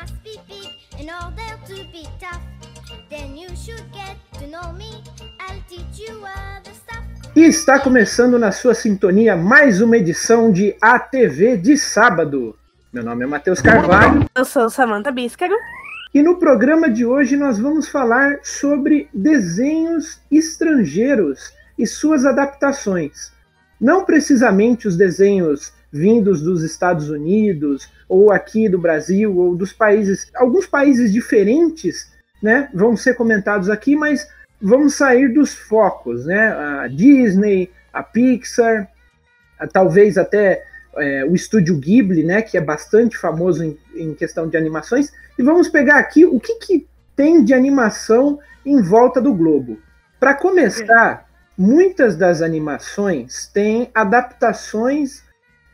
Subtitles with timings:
[0.00, 0.68] must be big
[1.00, 2.40] in order to be tough.
[3.10, 5.02] Then you should get to know me.
[5.40, 7.02] I'll teach you other stuff.
[7.34, 12.56] E está começando na sua sintonia mais uma edição de ATV de sábado.
[12.92, 15.54] Meu nome é Matheus Carvalho Eu sou Samantha Bíscaro.
[16.14, 23.32] e no programa de hoje nós vamos falar sobre desenhos estrangeiros e suas adaptações.
[23.80, 30.30] Não precisamente os desenhos vindos dos Estados Unidos ou aqui do Brasil ou dos países,
[30.34, 34.28] alguns países diferentes, né, vão ser comentados aqui, mas
[34.60, 36.48] vamos sair dos focos, né?
[36.52, 38.88] A Disney, a Pixar,
[39.58, 40.64] a- talvez até
[40.96, 45.42] é, o estúdio Ghibli, né, que é bastante famoso em, em questão de animações, e
[45.42, 49.78] vamos pegar aqui o que, que tem de animação em volta do globo.
[50.18, 55.22] Para começar, muitas das animações têm adaptações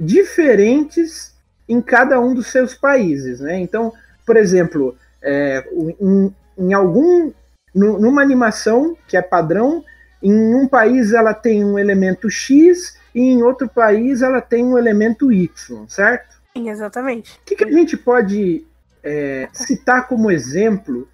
[0.04, 1.34] diferentes
[1.68, 3.58] em cada um dos seus países, né?
[3.58, 3.92] Então,
[4.26, 5.64] por exemplo, é,
[6.00, 7.32] em, em algum
[7.74, 9.84] nu- numa animação que é padrão,
[10.22, 14.78] em um país ela tem um elemento X e em outro país ela tem um
[14.78, 16.34] elemento Y, certo?
[16.56, 17.38] Sim, exatamente.
[17.42, 18.64] O que, que a gente pode
[19.02, 21.08] é, citar como exemplo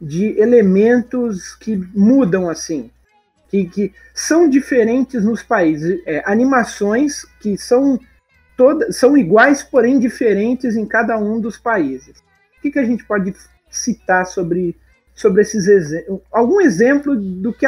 [0.00, 2.90] de elementos que mudam assim,
[3.48, 7.98] que, que são diferentes nos países, É, animações que são
[8.90, 12.18] são iguais, porém diferentes em cada um dos países.
[12.58, 13.34] O que, que a gente pode
[13.70, 14.76] citar sobre,
[15.14, 16.20] sobre esses exemplos?
[16.32, 17.66] Algum exemplo do que,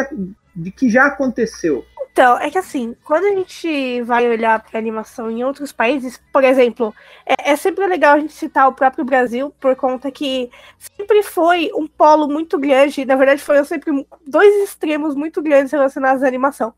[0.54, 1.84] de que já aconteceu?
[2.16, 6.42] Então, é que assim, quando a gente vai olhar para animação em outros países, por
[6.44, 6.94] exemplo,
[7.26, 11.70] é, é sempre legal a gente citar o próprio Brasil, por conta que sempre foi
[11.74, 16.72] um polo muito grande, na verdade foram sempre dois extremos muito grandes relacionados à animação.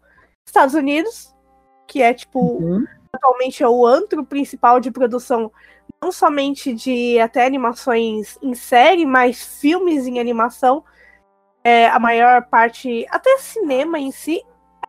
[0.44, 1.32] Estados Unidos,
[1.86, 2.84] que é tipo Uhum.
[3.18, 5.52] Atualmente é o antro principal de produção,
[6.02, 10.84] não somente de até animações em série, mas filmes em animação.
[11.62, 14.40] É, a maior parte, até cinema em si,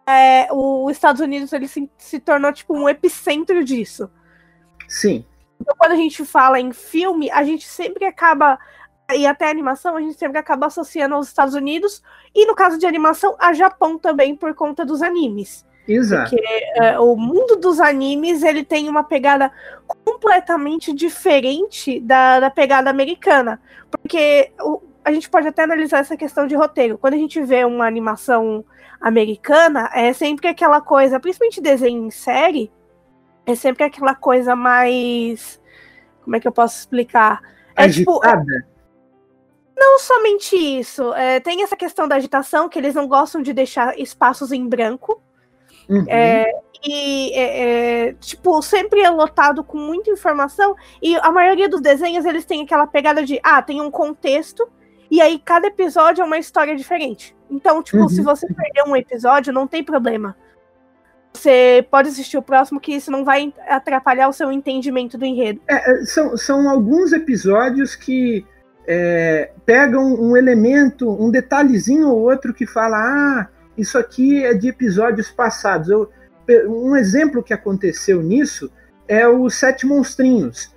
[0.08, 4.10] é, os Estados Unidos ele se, se tornou tipo um epicentro disso.
[4.88, 5.26] Sim,
[5.60, 8.58] Então, quando a gente fala em filme, a gente sempre acaba,
[9.14, 12.02] e até animação, a gente sempre acaba associando aos Estados Unidos,
[12.34, 15.66] e no caso de animação, a Japão também, por conta dos animes.
[15.94, 16.30] Exato.
[16.32, 16.46] Porque
[16.76, 19.52] é, o mundo dos animes ele tem uma pegada
[19.88, 23.62] completamente diferente da, da pegada americana.
[23.90, 26.98] Porque o- a gente pode até analisar essa questão de roteiro.
[26.98, 28.64] Quando a gente vê uma animação
[29.02, 32.72] americana, é sempre aquela coisa, principalmente desenho em série,
[33.46, 35.60] é sempre aquela coisa mais.
[36.24, 37.42] Como é que eu posso explicar?
[37.76, 38.68] É tipo, Agitada?
[39.76, 43.98] não somente isso, é, tem essa questão da agitação, que eles não gostam de deixar
[43.98, 45.22] espaços em branco.
[45.90, 46.06] Uhum.
[46.08, 46.52] É,
[46.86, 50.76] e é, é, tipo, sempre é lotado com muita informação.
[51.02, 54.68] E a maioria dos desenhos eles têm aquela pegada de ah, tem um contexto,
[55.10, 57.36] e aí cada episódio é uma história diferente.
[57.50, 58.10] Então, tipo, Uhum.
[58.10, 60.36] se você perder um episódio, não tem problema.
[61.34, 65.62] Você pode assistir o próximo, que isso não vai atrapalhar o seu entendimento do enredo.
[65.68, 68.46] É, é, são, são alguns episódios que
[68.88, 73.48] é, pegam um elemento, um detalhezinho ou outro que fala, ah,
[73.80, 75.90] isso aqui é de episódios passados.
[75.90, 76.10] Eu,
[76.68, 78.72] um exemplo que aconteceu nisso
[79.08, 80.74] é os Sete Monstrinhos.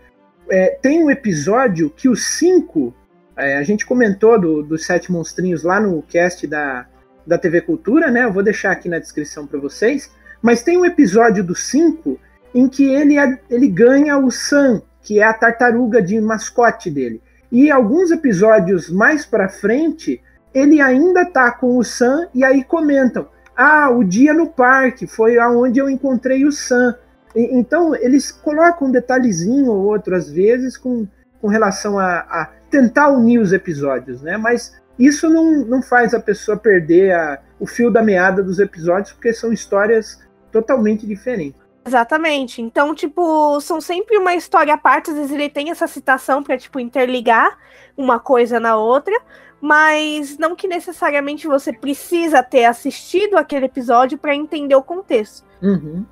[0.51, 2.95] É, tem um episódio que os cinco,
[3.37, 6.87] é, a gente comentou do- Sete Monstrinhos lá no cast da,
[7.27, 8.25] da TV Cultura, né?
[8.25, 10.11] Eu vou deixar aqui na descrição para vocês.
[10.43, 12.19] Mas tem um episódio dos cinco
[12.55, 17.23] em que ele, é- ele ganha o Sam, que é a tartaruga de mascote dele.
[17.51, 20.21] E alguns episódios mais para frente,
[20.55, 25.39] ele ainda tá com o Sam e aí comentam: "Ah, o dia no parque foi
[25.39, 26.97] aonde eu encontrei o Sam".
[27.35, 31.07] E- então, eles colocam um detalhezinho ou outro às vezes com,
[31.41, 34.37] com relação a, a tentar unir os episódios, né?
[34.37, 39.13] Mas isso não, não faz a pessoa perder a- o fio da meada dos episódios,
[39.13, 41.61] porque são histórias totalmente diferentes.
[41.85, 42.63] Exatamente.
[42.63, 45.11] Então, tipo, são sempre uma história à parte.
[45.11, 47.59] Às vezes ele tem essa citação pra, tipo, interligar
[47.97, 49.15] uma coisa na outra.
[49.63, 55.47] Mas não que necessariamente você precisa ter assistido aquele episódio pra entender o contexto.
[55.63, 56.05] Uhum.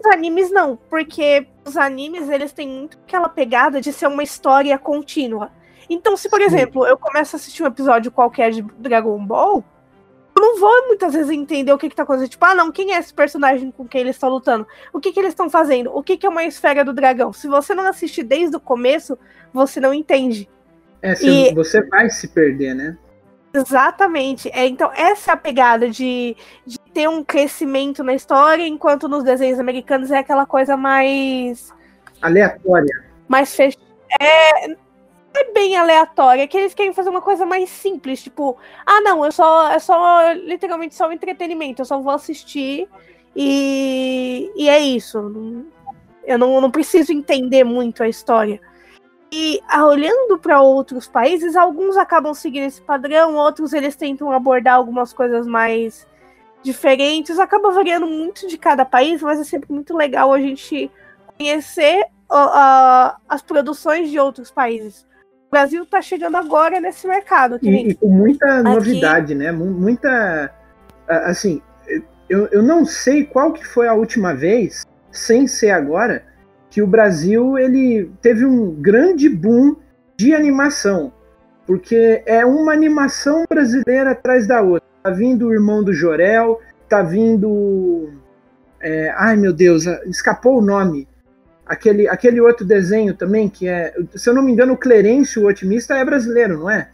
[0.00, 4.76] Os animes não, porque os animes eles têm muito aquela pegada de ser uma história
[4.76, 5.52] contínua.
[5.88, 6.46] Então, se por Sim.
[6.46, 9.62] exemplo eu começo a assistir um episódio qualquer de Dragon Ball,
[10.36, 12.30] eu não vou muitas vezes entender o que, que tá acontecendo.
[12.30, 14.66] Tipo, ah, não, quem é esse personagem com quem eles estão lutando?
[14.92, 15.96] O que, que eles estão fazendo?
[15.96, 17.32] O que, que é uma esfera do dragão?
[17.32, 19.16] Se você não assistir desde o começo,
[19.52, 20.48] você não entende.
[21.02, 22.98] É, você, E- você vai se perder, né?
[23.54, 24.50] Exatamente.
[24.52, 26.36] É, então, essa é a pegada de,
[26.66, 31.72] de ter um crescimento na história, enquanto nos desenhos americanos é aquela coisa mais.
[32.20, 33.04] Aleatória.
[33.26, 33.82] mais fechada.
[34.20, 39.00] É, é bem aleatória, é que eles querem fazer uma coisa mais simples, tipo, ah
[39.02, 42.88] não, eu só é só literalmente só um entretenimento, eu só vou assistir
[43.36, 45.18] e, e é isso.
[46.24, 48.60] Eu não, não preciso entender muito a história.
[49.30, 54.76] E ah, olhando para outros países, alguns acabam seguindo esse padrão, outros eles tentam abordar
[54.76, 56.06] algumas coisas mais
[56.62, 57.38] diferentes.
[57.38, 60.90] Acaba variando muito de cada país, mas é sempre muito legal a gente
[61.36, 65.06] conhecer uh, uh, as produções de outros países.
[65.46, 67.58] O Brasil está chegando agora nesse mercado.
[67.62, 69.50] E, e, com muita novidade, né?
[69.52, 70.54] Muita.
[71.06, 71.62] Assim,
[72.28, 76.26] eu, eu não sei qual que foi a última vez, sem ser agora,
[76.70, 79.76] que o Brasil ele teve um grande boom
[80.16, 81.12] de animação,
[81.66, 84.86] porque é uma animação brasileira atrás da outra.
[85.02, 88.10] Tá vindo o irmão do Jorel, tá vindo,
[88.80, 91.06] é, ai meu Deus, escapou o nome.
[91.64, 95.46] Aquele, aquele outro desenho também que é, se eu não me engano, o Clerêncio, o
[95.46, 96.88] otimista, é brasileiro, não é?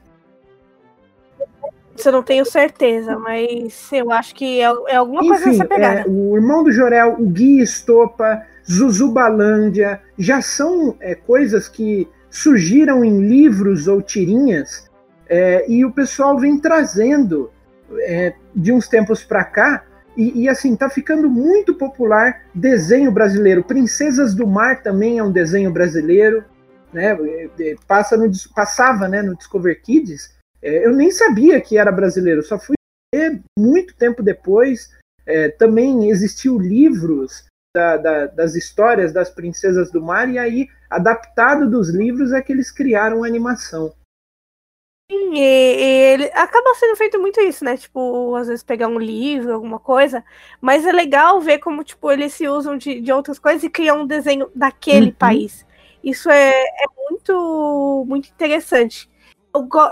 [1.96, 5.64] Isso eu não tenho certeza, mas eu acho que é, é alguma Enfim, coisa nessa
[5.64, 6.00] pegada.
[6.00, 13.04] É, o irmão do Jorel, o Gui Estopa, Zuzubalândia, já são é, coisas que surgiram
[13.04, 14.90] em livros ou tirinhas
[15.28, 17.50] é, e o pessoal vem trazendo
[18.00, 19.84] é, de uns tempos para cá
[20.16, 23.64] e, e, assim tá ficando muito popular desenho brasileiro.
[23.64, 26.44] Princesas do Mar também é um desenho brasileiro,
[26.92, 27.18] né?
[27.58, 30.32] É, passa no, passava, né, no Discover Kids.
[30.64, 32.74] Eu nem sabia que era brasileiro, só fui
[33.14, 34.90] ver muito tempo depois.
[35.58, 37.44] também existiu livros
[37.74, 42.52] da, da, das histórias das princesas do mar, e aí, adaptado dos livros, é que
[42.52, 43.92] eles criaram a animação.
[45.10, 47.76] Sim, e, e ele acaba sendo feito muito isso, né?
[47.76, 50.24] Tipo, às vezes pegar um livro, alguma coisa,
[50.60, 54.02] mas é legal ver como, tipo, eles se usam de, de outras coisas e criam
[54.02, 55.14] um desenho daquele uhum.
[55.14, 55.66] país.
[56.02, 59.10] Isso é, é muito, muito interessante.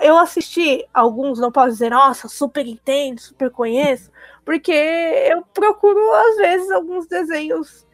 [0.00, 4.10] Eu, assisti alguns, não posso dizer, nossa, super entendo, super conheço,
[4.44, 7.86] porque eu procuro, às vezes, alguns desenhos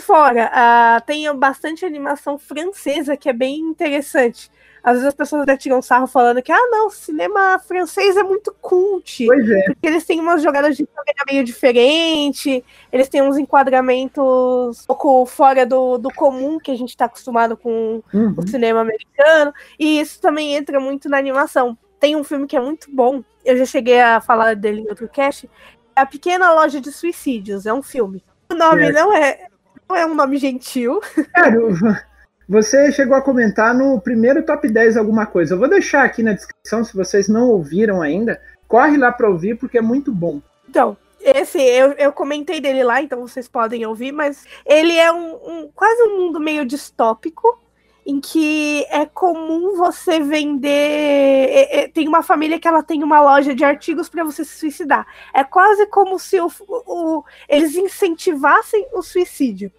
[0.00, 0.50] fora.
[0.50, 4.50] Uh, tem bastante animação francesa que é bem interessante.
[4.82, 8.54] Às vezes as pessoas até tiram sarro falando que, ah, não, cinema francês é muito
[8.60, 9.26] cult.
[9.26, 9.62] Pois é.
[9.66, 15.24] Porque eles têm umas jogadas de câmera meio diferente, eles têm uns enquadramentos um pouco
[15.26, 18.34] fora do, do comum que a gente está acostumado com uhum.
[18.36, 19.52] o cinema americano.
[19.78, 21.78] E isso também entra muito na animação.
[22.00, 25.08] Tem um filme que é muito bom, eu já cheguei a falar dele em outro
[25.08, 25.48] cast,
[25.94, 28.24] a Pequena Loja de Suicídios, é um filme.
[28.50, 28.92] O nome é.
[28.92, 29.46] não é
[29.88, 31.00] não é um nome gentil.
[31.34, 32.06] Cara,
[32.48, 35.54] você chegou a comentar no primeiro top 10 alguma coisa.
[35.54, 39.56] Eu vou deixar aqui na descrição, se vocês não ouviram ainda, corre lá para ouvir,
[39.56, 40.40] porque é muito bom.
[40.68, 45.34] Então, esse, eu, eu comentei dele lá, então vocês podem ouvir, mas ele é um,
[45.34, 47.60] um quase um mundo meio distópico,
[48.04, 50.68] em que é comum você vender.
[50.68, 54.58] É, é, tem uma família que ela tem uma loja de artigos para você se
[54.58, 55.06] suicidar.
[55.32, 59.70] É quase como se o, o, eles incentivassem o suicídio.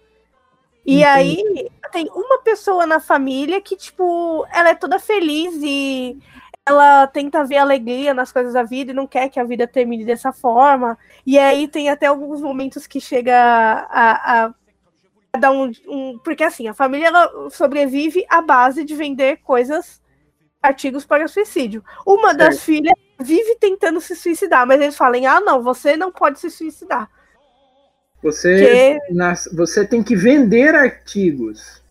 [0.86, 1.04] E Entendi.
[1.04, 6.18] aí tem uma pessoa na família que, tipo, ela é toda feliz e
[6.66, 10.04] ela tenta ver alegria nas coisas da vida e não quer que a vida termine
[10.04, 10.98] dessa forma.
[11.26, 14.54] E aí tem até alguns momentos que chega a, a
[15.38, 20.00] dar um, um, porque assim a família ela sobrevive à base de vender coisas
[20.62, 25.62] artigos para suicídio uma das filhas vive tentando se suicidar mas eles falam ah não
[25.62, 27.10] você não pode se suicidar
[28.24, 29.14] você que...
[29.14, 31.82] nas, você tem que vender artigos.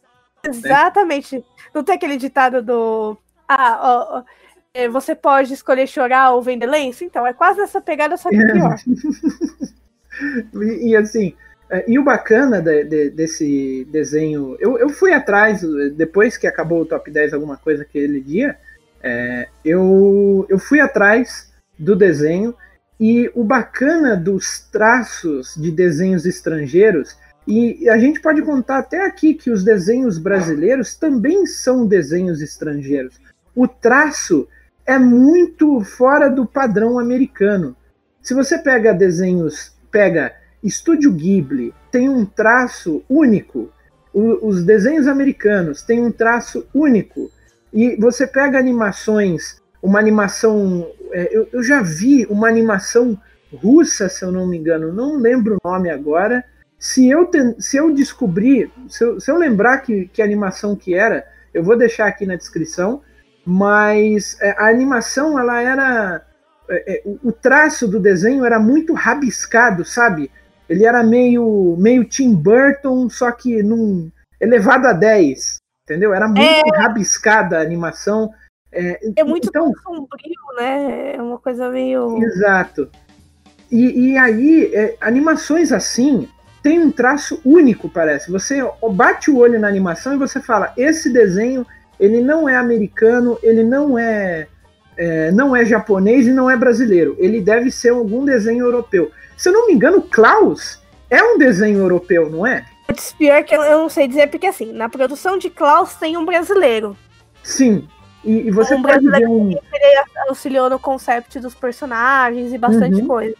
[0.44, 1.38] Exatamente.
[1.38, 1.44] Né?
[1.74, 4.24] não tem aquele ditado do ah ó, ó,
[4.74, 7.04] é, você pode escolher chorar ou vender lenço?
[7.04, 8.76] Então é quase essa pegada só que pior.
[10.54, 11.34] E, e assim
[11.74, 15.64] é, e o bacana de, de, desse desenho, eu, eu fui atrás,
[15.96, 18.56] depois que acabou o top 10, alguma coisa aquele dia,
[19.02, 22.56] é, eu, eu fui atrás do desenho,
[23.00, 29.34] e o bacana dos traços de desenhos estrangeiros, e a gente pode contar até aqui
[29.34, 33.20] que os desenhos brasileiros também são desenhos estrangeiros.
[33.56, 34.48] O traço
[34.86, 37.76] é muito fora do padrão americano.
[38.22, 40.34] Se você pega desenhos, pega
[40.64, 43.70] Estúdio Ghibli tem um traço único.
[44.14, 47.30] O, os desenhos americanos têm um traço único.
[47.72, 50.88] E você pega animações, uma animação.
[51.14, 53.18] É, eu, eu, já vi uma animação
[53.54, 56.44] russa, se eu não me engano, não lembro o nome agora.
[56.78, 60.96] Se eu, ten, se eu descobrir, se eu, se eu lembrar que, que animação que
[60.96, 63.02] era, eu vou deixar aqui na descrição.
[63.46, 66.26] Mas é, a animação, ela era.
[66.70, 70.32] É, é o traço do desenho era muito rabiscado, sabe?
[70.68, 75.58] Ele era meio, meio Tim Burton, só que num elevado a 10.
[75.84, 76.14] entendeu?
[76.14, 76.78] Era muito é...
[76.78, 78.32] rabiscada a animação.
[78.74, 81.16] É, é muito então, sombrio, né?
[81.16, 82.22] É uma coisa meio.
[82.24, 82.90] Exato.
[83.72, 86.28] E, e aí, é, animações assim
[86.64, 88.32] tem um traço único, parece.
[88.32, 88.60] Você
[88.94, 91.66] bate o olho na animação e você fala: esse desenho
[92.00, 94.48] ele não é americano, ele não é,
[94.98, 97.16] é, não é japonês e não é brasileiro.
[97.20, 99.12] Ele deve ser algum desenho europeu.
[99.38, 102.66] Se eu não me engano, Klaus é um desenho europeu, não é?
[103.18, 106.26] Pior que eu, eu não sei dizer, porque assim, na produção de Klaus tem um
[106.26, 106.96] brasileiro.
[107.42, 107.88] Sim,
[108.24, 109.52] e, e você um pode ver um.
[109.52, 113.08] Ele auxiliou no conceito dos personagens e bastante uhum.
[113.08, 113.36] coisa.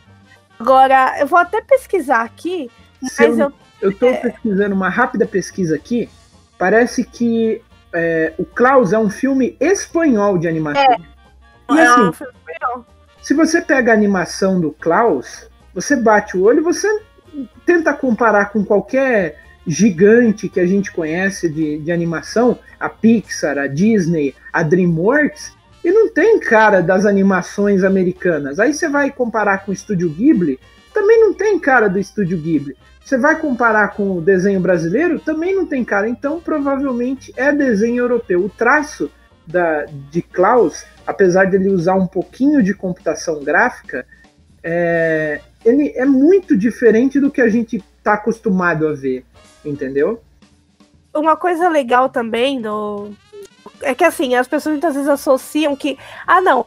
[0.60, 2.70] Agora, eu vou até pesquisar aqui,
[3.02, 3.52] mas eu.
[3.82, 4.16] Eu, tô é...
[4.16, 6.10] pesquisando uma rápida pesquisa aqui.
[6.58, 7.62] Parece que
[7.94, 10.82] é, o Klaus é um filme espanhol de animação.
[10.82, 12.86] É, e é assim, um filme espanhol.
[13.22, 16.88] se você pega a animação do Klaus, você bate o olho e você
[17.66, 23.68] tenta comparar com qualquer gigante que a gente conhece de, de animação, a Pixar, a
[23.68, 25.54] Disney, a DreamWorks,
[25.84, 28.60] e não tem cara das animações americanas.
[28.60, 30.60] Aí você vai comparar com o Estúdio Ghibli,
[30.94, 32.76] também não tem cara do Estúdio Ghibli.
[33.04, 36.08] Você vai comparar com o desenho brasileiro, também não tem cara.
[36.08, 38.46] Então, provavelmente é desenho europeu.
[38.46, 39.12] O traço
[39.46, 44.06] da, de Klaus, apesar dele usar um pouquinho de computação gráfica,
[44.64, 49.26] é, ele é muito diferente do que a gente está acostumado a ver,
[49.66, 50.22] entendeu?
[51.14, 53.12] Uma coisa legal também do,
[53.82, 56.66] é que assim, as pessoas muitas vezes associam que, ah, não,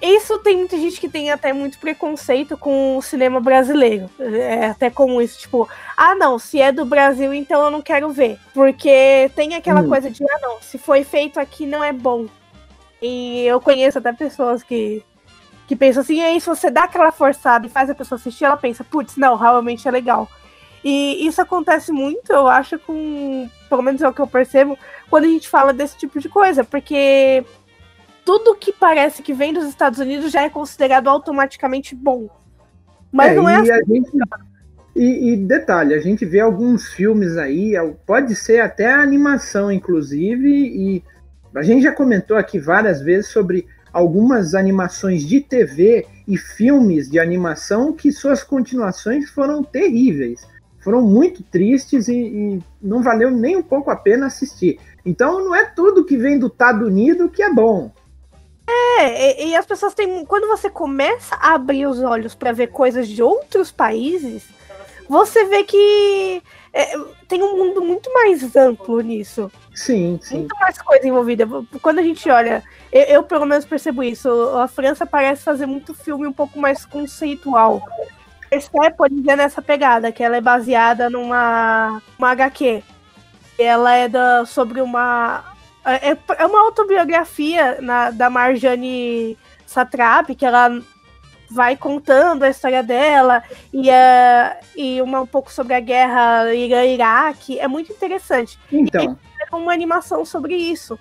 [0.00, 4.10] isso tem muita gente que tem até muito preconceito com o cinema brasileiro.
[4.18, 8.10] É até comum isso, tipo, ah, não, se é do Brasil, então eu não quero
[8.10, 8.38] ver.
[8.54, 9.88] Porque tem aquela hum.
[9.88, 12.26] coisa de, ah, não, se foi feito aqui não é bom.
[13.00, 15.04] E eu conheço até pessoas que,
[15.66, 18.44] que pensam assim, e aí se você dá aquela forçada e faz a pessoa assistir,
[18.44, 20.28] ela pensa, putz, não, realmente é legal.
[20.84, 23.48] E isso acontece muito, eu acho, com.
[23.68, 24.76] Pelo menos é o que eu percebo,
[25.08, 27.44] quando a gente fala desse tipo de coisa, porque
[28.24, 32.28] tudo que parece que vem dos Estados Unidos já é considerado automaticamente bom.
[33.10, 33.94] Mas é, não é assim.
[33.94, 34.10] Gente,
[34.94, 37.72] e, e, detalhe, a gente vê alguns filmes aí,
[38.04, 41.04] pode ser até animação, inclusive, e
[41.54, 47.18] a gente já comentou aqui várias vezes sobre algumas animações de TV e filmes de
[47.18, 50.46] animação que suas continuações foram terríveis
[50.82, 54.78] foram muito tristes e, e, não valeu nem um pouco a pena assistir.
[55.04, 57.90] Então não é tudo que vem do Estado Unido que é bom.
[58.68, 60.24] É, e, e as pessoas têm.
[60.24, 64.44] Quando você começa a abrir os olhos para ver coisas de outros países,
[65.08, 66.96] você vê que é,
[67.28, 69.50] tem um mundo muito mais amplo nisso.
[69.74, 70.38] Sim, sim.
[70.38, 71.46] Muito mais coisa envolvida.
[71.80, 74.28] Quando a gente olha, eu, eu pelo menos percebo isso.
[74.56, 77.82] A França parece fazer muito filme um pouco mais conceitual.
[78.52, 82.82] Persepolis é nessa pegada, que ela é baseada numa uma HQ.
[83.58, 85.42] Ela é da, sobre uma.
[85.86, 90.70] É, é uma autobiografia na, da Marjane Satrap, que ela
[91.50, 93.42] vai contando a história dela
[93.72, 97.58] e, é, e uma, um pouco sobre a guerra Irã-Iraque.
[97.58, 98.58] É muito interessante.
[98.70, 99.16] Então.
[99.40, 100.98] E é uma animação sobre isso.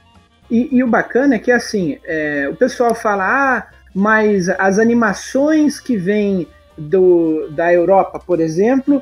[0.50, 3.26] E, e o bacana é que, assim, é, o pessoal fala,
[3.58, 6.48] ah, mas as animações que vêm
[6.78, 9.02] do, da Europa, por exemplo,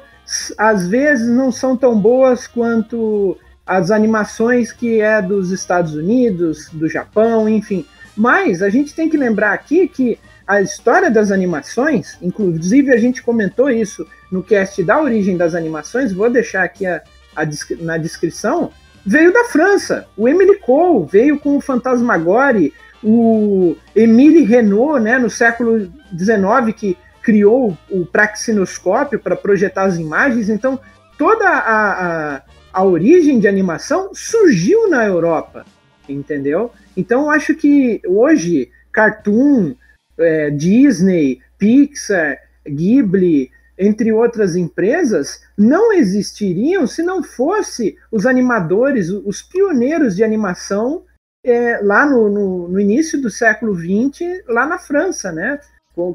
[0.58, 6.90] às vezes não são tão boas quanto as animações que é dos Estados Unidos, do
[6.90, 7.86] Japão, enfim.
[8.16, 13.22] Mas a gente tem que lembrar aqui que a história das animações, inclusive a gente
[13.22, 17.04] comentou isso no cast da origem das animações, vou deixar aqui a,
[17.36, 17.44] a
[17.80, 18.72] na descrição,
[19.06, 20.08] veio da França.
[20.18, 22.74] O Emily Cole veio com o Fantasmagorie,
[23.04, 30.50] o Emile Renault, né, no século XIX, que criou o praxinoscópio para projetar as imagens,
[30.50, 30.80] então
[31.18, 32.42] toda a, a,
[32.74, 35.66] a origem de animação surgiu na Europa,
[36.08, 36.72] entendeu?
[36.96, 39.76] Então acho que hoje Cartoon,
[40.18, 49.42] é, Disney, Pixar, Ghibli, entre outras empresas, não existiriam se não fosse os animadores, os
[49.42, 51.04] pioneiros de animação
[51.44, 55.60] é, lá no, no, no, início do século XX, lá na França, né?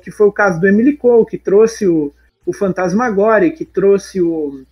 [0.03, 2.13] Que foi o caso do Emily Cole, que trouxe o,
[2.47, 4.65] o Fantasmagorie, que trouxe o.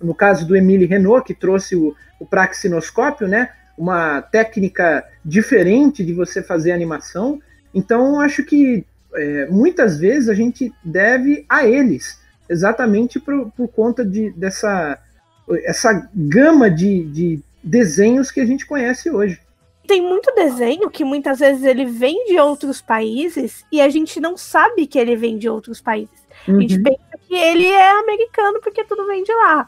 [0.00, 3.50] No caso do Emile Renault, que trouxe o, o praxinoscópio, né?
[3.76, 7.40] Uma técnica diferente de você fazer animação.
[7.74, 8.84] Então, acho que
[9.14, 14.98] é, muitas vezes a gente deve a eles, exatamente por, por conta de, dessa
[15.64, 19.40] essa gama de, de desenhos que a gente conhece hoje
[19.88, 24.36] tem muito desenho que muitas vezes ele vem de outros países e a gente não
[24.36, 26.28] sabe que ele vem de outros países.
[26.46, 26.58] Uhum.
[26.58, 26.82] A gente uhum.
[26.82, 29.66] pensa que ele é americano porque tudo vem de lá.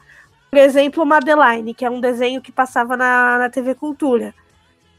[0.50, 4.34] Por exemplo, Madeline, que é um desenho que passava na, na TV Cultura.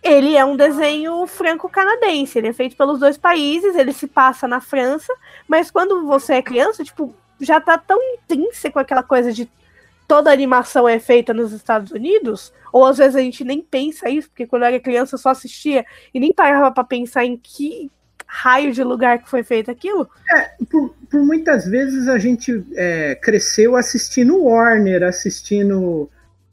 [0.02, 4.60] Ele é um desenho franco-canadense, ele é feito pelos dois países, ele se passa na
[4.60, 5.14] França,
[5.48, 9.48] mas quando você é criança, tipo, já tá tão intrínseco aquela coisa de
[10.12, 14.28] toda animação é feita nos Estados Unidos, ou às vezes a gente nem pensa isso,
[14.28, 17.90] porque quando era criança só assistia e nem parava para pensar em que
[18.28, 20.10] raio de lugar que foi feito aquilo.
[20.36, 26.10] É, por, por muitas vezes a gente é, cresceu assistindo Warner, assistindo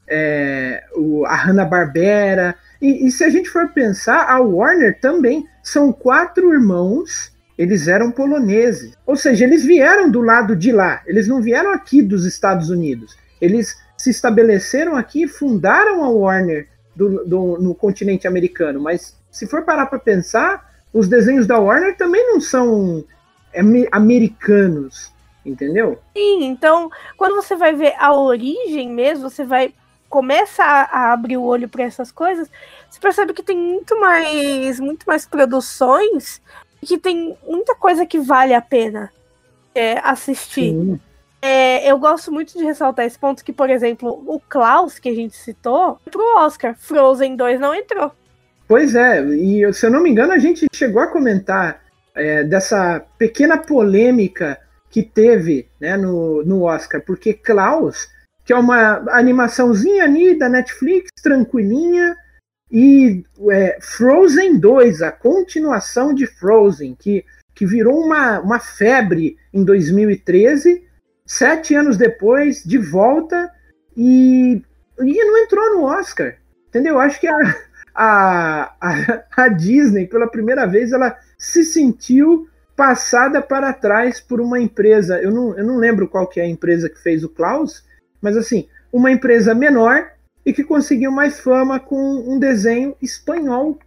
[0.07, 5.91] é, o, a Hanna-Barbera, e, e se a gente for pensar, a Warner também são
[5.91, 8.97] quatro irmãos eles eram poloneses.
[9.05, 13.17] Ou seja, eles vieram do lado de lá, eles não vieram aqui dos Estados Unidos.
[13.41, 18.79] Eles se estabeleceram aqui e fundaram a Warner do, do, no continente americano.
[18.79, 23.03] Mas se for parar para pensar, os desenhos da Warner também não são
[23.91, 25.11] americanos,
[25.45, 25.99] entendeu?
[26.15, 29.73] Sim, então quando você vai ver a origem mesmo, você vai
[30.07, 32.49] começa a, a abrir o olho para essas coisas,
[32.89, 36.41] você percebe que tem muito mais, muito mais produções
[36.83, 39.11] que tem muita coisa que vale a pena
[39.75, 40.99] é, assistir.
[41.41, 45.15] É, eu gosto muito de ressaltar esse ponto que, por exemplo, o Klaus, que a
[45.15, 48.11] gente citou, pro Oscar, Frozen 2 não entrou.
[48.67, 51.81] Pois é, e se eu não me engano, a gente chegou a comentar
[52.13, 58.09] é, dessa pequena polêmica que teve né, no, no Oscar, porque Klaus,
[58.43, 62.15] que é uma animaçãozinha ali da Netflix, tranquilinha,
[62.71, 69.63] e é, Frozen 2, a continuação de Frozen, que, que virou uma, uma febre em
[69.63, 70.83] 2013,
[71.29, 73.51] sete anos depois, de volta,
[73.95, 74.63] e,
[74.99, 76.35] e não entrou no Oscar.
[76.67, 76.99] Entendeu?
[76.99, 77.37] Acho que a,
[77.93, 84.59] a, a, a Disney, pela primeira vez, ela se sentiu passada para trás por uma
[84.59, 85.21] empresa.
[85.21, 87.85] Eu não, eu não lembro qual que é a empresa que fez o Klaus,
[88.19, 90.11] mas assim, uma empresa menor
[90.43, 93.77] e que conseguiu mais fama com um desenho espanhol,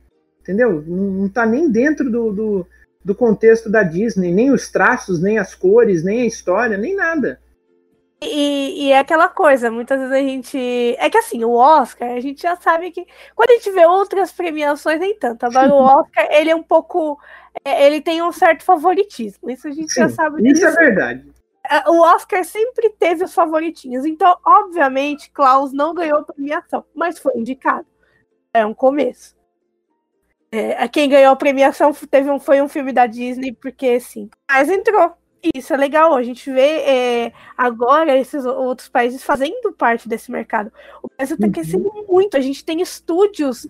[0.40, 0.80] entendeu?
[0.86, 2.66] Não está nem dentro do, do,
[3.04, 7.40] do, contexto da Disney, nem os traços, nem as cores, nem a história, nem nada.
[8.22, 10.96] E, e, é aquela coisa, muitas vezes a gente.
[10.98, 13.04] É que assim, o Oscar, a gente já sabe que.
[13.34, 15.44] Quando a gente vê outras premiações, nem tanto.
[15.44, 17.18] Agora, o Oscar, ele é um pouco.
[17.64, 19.50] É, ele tem um certo favoritismo.
[19.50, 20.54] Isso a gente Sim, já sabe disso.
[20.54, 21.32] Isso é verdade.
[21.68, 24.04] É, o Oscar sempre teve os favoritinhos.
[24.04, 27.86] Então, obviamente, Klaus não ganhou premiação, mas foi indicado.
[28.54, 29.34] É um começo.
[30.54, 34.28] É, quem ganhou a premiação teve um, foi um filme da Disney, porque sim.
[34.50, 35.14] Mas entrou.
[35.54, 36.14] Isso é legal.
[36.14, 40.70] A gente vê é, agora esses outros países fazendo parte desse mercado.
[41.02, 41.52] O Brasil está uhum.
[41.52, 42.36] crescendo muito.
[42.36, 43.66] A gente tem estúdios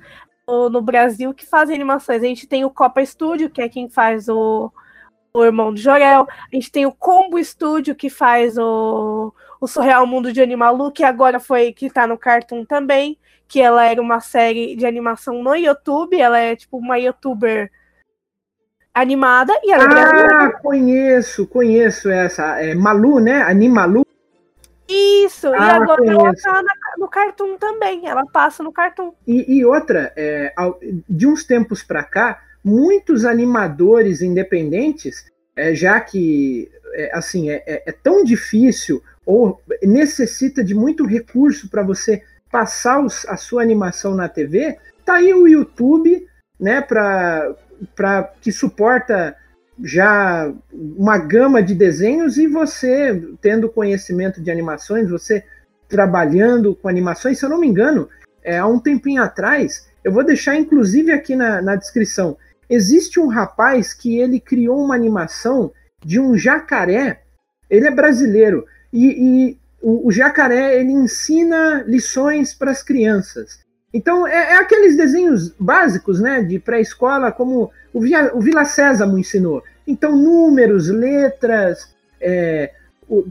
[0.47, 2.21] no, no, Brasil que fazem animações.
[2.21, 4.71] A gente tem o Copa Studio, que é quem faz o,
[5.33, 6.27] o irmão do Jorel.
[6.29, 11.05] A gente tem o Combo Studio, que faz o, o Surreal Mundo de Animalu, que
[11.05, 13.17] agora foi que tá no Cartoon também,
[13.53, 17.71] que ela era uma série de animação no YouTube, ela é tipo uma youtuber
[18.95, 22.59] animada e ela é Ah, conheço, conheço essa.
[22.63, 23.43] É Malu, né?
[23.43, 24.07] Animalu.
[24.89, 26.19] Isso, ah, e agora conheço.
[26.19, 29.13] ela tá na, no Cartoon também, ela passa no Cartoon.
[29.27, 30.55] E, e outra, é,
[31.07, 37.83] de uns tempos para cá, muitos animadores independentes, é, já que é, assim é, é,
[37.87, 44.15] é tão difícil ou necessita de muito recurso para você passar os, a sua animação
[44.15, 46.25] na TV, tá aí o YouTube,
[46.61, 47.55] né, para
[48.41, 49.35] que suporta
[49.83, 55.43] já uma gama de desenhos e você tendo conhecimento de animações, você
[55.89, 58.09] trabalhando com animações, se eu não me engano,
[58.45, 62.37] é, há um tempinho atrás, eu vou deixar inclusive aqui na, na descrição,
[62.73, 65.71] Existe um rapaz que ele criou uma animação
[66.03, 67.23] de um jacaré.
[67.69, 69.09] Ele é brasileiro e,
[69.51, 73.61] e o, o, jacaré ele ensina lições para as crianças.
[73.93, 79.19] Então é, é, aqueles desenhos básicos, né, de pré-escola, como o, Via, o Vila Sésamo
[79.19, 79.63] ensinou.
[79.87, 82.73] Então números, letras, é,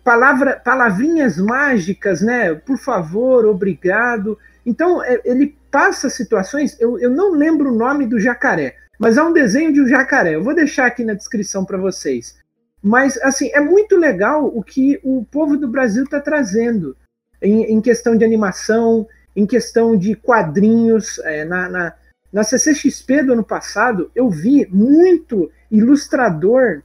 [0.04, 2.54] palavra, palavrinhas mágicas, né?
[2.54, 4.38] Por favor, obrigado.
[4.66, 6.80] Então é, ele passa situações.
[6.80, 10.36] Eu, eu não lembro o nome do jacaré, mas há um desenho de um jacaré.
[10.36, 12.41] Eu vou deixar aqui na descrição para vocês.
[12.82, 16.98] Mas, assim, é muito legal o que o povo do Brasil está trazendo
[17.41, 21.20] em, em, questão de animação, em questão de quadrinhos.
[21.20, 21.94] É, na, na,
[22.34, 26.82] na CCXP do ano passado, eu vi muito ilustrador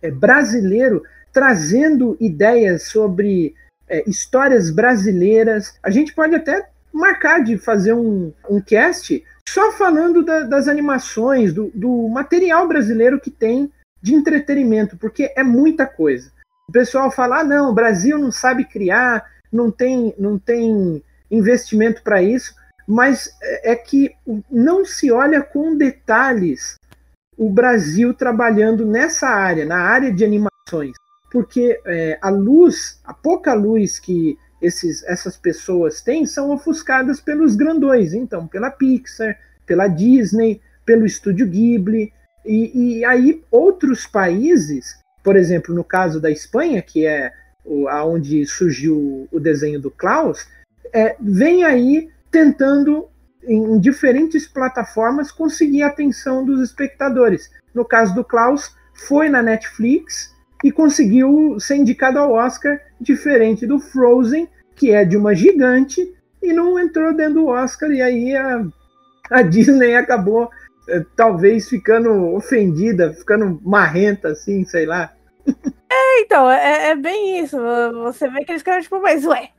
[0.00, 3.54] é, brasileiro trazendo ideias sobre
[3.88, 5.76] é, histórias brasileiras.
[5.82, 11.52] A gente pode até marcar de fazer um, um cast só falando da, das animações,
[11.52, 16.30] do, do material brasileiro que tem de entretenimento, porque é muita coisa.
[16.68, 22.02] O pessoal fala: ah, não, o Brasil não sabe criar, não tem, não tem investimento
[22.02, 22.54] para isso,
[22.86, 24.14] mas é, é que
[24.50, 26.76] não se olha com detalhes
[27.36, 30.94] o Brasil trabalhando nessa área, na área de animações,
[31.32, 37.56] porque é, a luz, a pouca luz que esses, essas pessoas têm são ofuscadas pelos
[37.56, 42.12] grandões, então, pela Pixar, pela Disney, pelo Estúdio Ghibli,
[42.44, 47.32] e, e aí outros países, por exemplo, no caso da Espanha, que é
[47.88, 50.48] aonde surgiu o desenho do Klaus,
[50.92, 53.06] é, vem aí tentando
[53.42, 57.50] em diferentes plataformas conseguir a atenção dos espectadores.
[57.74, 63.78] No caso do Klaus, foi na Netflix e conseguiu ser indicado ao Oscar, diferente do
[63.78, 68.64] Frozen, que é de uma gigante, e não entrou dentro do Oscar, e aí a,
[69.30, 70.50] a Disney acabou
[71.16, 75.12] talvez ficando ofendida, ficando marrenta, assim, sei lá.
[75.92, 77.56] É, então, é, é bem isso.
[78.04, 79.50] Você vê que eles ficaram tipo, mas ué,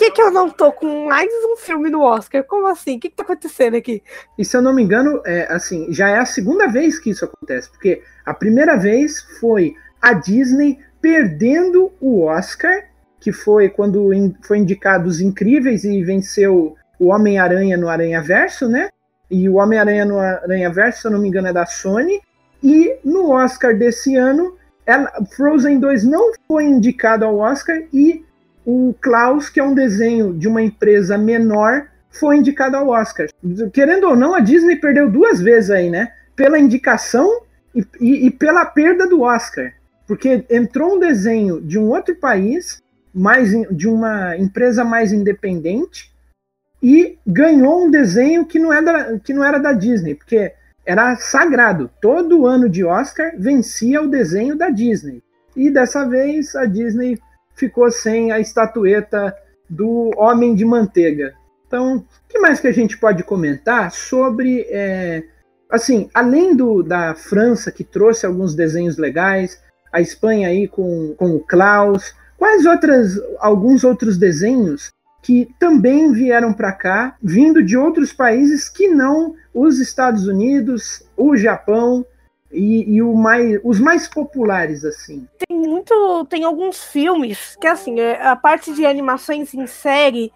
[0.00, 2.42] que, que eu não tô com mais um filme no Oscar?
[2.44, 2.96] Como assim?
[2.96, 4.02] O que, que tá acontecendo aqui?
[4.38, 7.26] E se eu não me engano, é, assim, já é a segunda vez que isso
[7.26, 12.88] acontece, porque a primeira vez foi a Disney perdendo o Oscar,
[13.20, 18.70] que foi quando in, foi indicado Os Incríveis e venceu o Homem-Aranha no Aranha Verso,
[18.70, 18.88] né?
[19.30, 22.20] E o Homem-Aranha no Aranha Verso, se eu não me engano, é da Sony.
[22.62, 28.24] E no Oscar desse ano, ela, Frozen 2 não foi indicado ao Oscar e
[28.66, 33.28] o Klaus, que é um desenho de uma empresa menor, foi indicado ao Oscar.
[33.72, 36.12] Querendo ou não, a Disney perdeu duas vezes aí, né?
[36.34, 37.42] Pela indicação
[37.74, 39.72] e, e, e pela perda do Oscar.
[40.06, 42.82] Porque entrou um desenho de um outro país,
[43.14, 46.09] mais de uma empresa mais independente,
[46.82, 50.52] e ganhou um desenho que não, era, que não era da Disney, porque
[50.84, 51.90] era sagrado.
[52.00, 55.22] Todo ano de Oscar vencia o desenho da Disney.
[55.54, 57.18] E dessa vez a Disney
[57.54, 59.34] ficou sem a estatueta
[59.68, 61.34] do Homem de Manteiga.
[61.66, 65.22] Então, o que mais que a gente pode comentar sobre, é,
[65.70, 69.62] assim, além do, da França, que trouxe alguns desenhos legais,
[69.92, 74.90] a Espanha aí com, com o Klaus, quais outras, alguns outros desenhos
[75.22, 81.36] que também vieram para cá, vindo de outros países que não os Estados Unidos, o
[81.36, 82.04] Japão,
[82.52, 85.26] e, e mais, os mais populares, assim.
[85.46, 86.26] Tem muito.
[86.28, 90.32] Tem alguns filmes que, assim, é, a parte de animações em série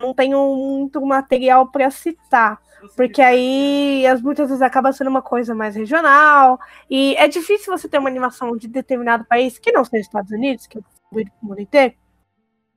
[0.00, 2.60] não tenho muito material para citar.
[2.94, 6.60] Porque aí as muitas vezes acaba sendo uma coisa mais regional.
[6.88, 10.66] E é difícil você ter uma animação de determinado país, que não seja Estados Unidos,
[10.66, 11.94] que é o mundo inteiro,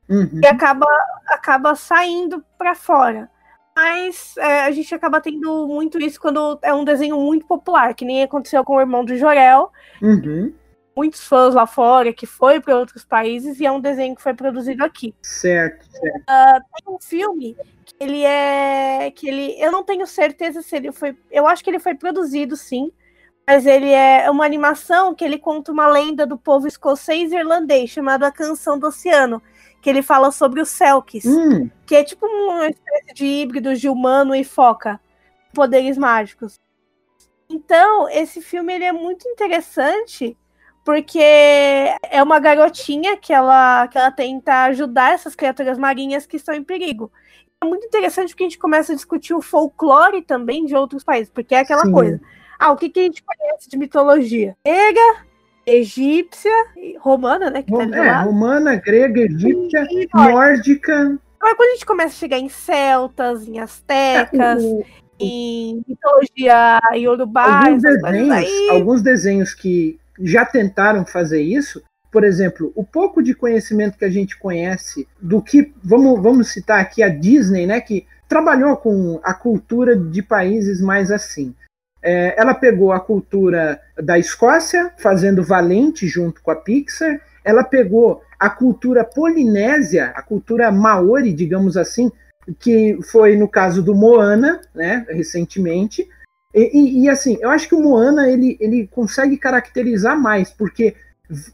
[0.09, 0.41] uhum.
[0.43, 0.87] e acaba,
[1.27, 3.29] acaba saindo para fora
[3.79, 8.03] mas é, a gente acaba tendo muito isso quando é um desenho muito popular, que
[8.03, 9.71] nem aconteceu com o irmão do Jorel.
[10.01, 10.53] Uhum.
[10.93, 14.33] Muitos fãs lá fora, que foi para outros países, e é um desenho que foi
[14.33, 15.15] produzido aqui.
[15.21, 16.19] Certo, certo.
[16.23, 19.09] Uh, tem um filme que ele é.
[19.11, 19.55] que ele.
[19.57, 21.15] Eu não tenho certeza se ele foi.
[21.31, 22.91] Eu acho que ele foi produzido, sim.
[23.47, 27.89] Mas ele é uma animação que ele conta uma lenda do povo escocês e irlandês,
[27.89, 29.41] chamada A Canção do Oceano
[29.81, 31.69] que ele fala sobre os Selkies, hum.
[31.85, 34.99] que é tipo uma espécie de híbrido de humano e foca,
[35.53, 36.59] poderes mágicos.
[37.49, 40.37] Então, esse filme ele é muito interessante
[40.85, 46.55] porque é uma garotinha que ela, que ela tenta ajudar essas criaturas marinhas que estão
[46.55, 47.11] em perigo.
[47.61, 51.29] É muito interessante porque a gente começa a discutir o folclore também de outros países,
[51.29, 51.91] porque é aquela Sim.
[51.91, 52.21] coisa.
[52.57, 54.55] Ah, o que, que a gente conhece de mitologia?
[54.65, 55.25] Grega,
[55.75, 56.51] egípcia,
[56.99, 57.63] romana, né?
[57.63, 61.17] Que tá é, romana, grega, egípcia, e nórdica.
[61.39, 64.85] Agora, quando a gente começa a chegar em celtas, em astecas, é, o,
[65.19, 72.83] em mitologia iorubá, alguns desenhos, alguns desenhos que já tentaram fazer isso, por exemplo, o
[72.83, 77.67] pouco de conhecimento que a gente conhece do que, vamos, vamos citar aqui a Disney,
[77.67, 81.53] né, que trabalhou com a cultura de países mais assim.
[82.01, 87.19] É, ela pegou a cultura da Escócia, fazendo Valente junto com a Pixar.
[87.43, 92.11] Ela pegou a cultura polinésia, a cultura maori, digamos assim,
[92.57, 96.07] que foi no caso do Moana, né, recentemente.
[96.53, 100.95] E, e, e, assim, eu acho que o Moana ele, ele consegue caracterizar mais, porque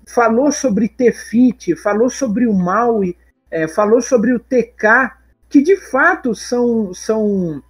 [0.08, 3.18] falou sobre Tefiti, falou sobre o Maui,
[3.52, 5.12] é, falou sobre o TK,
[5.50, 7.62] que de fato são, são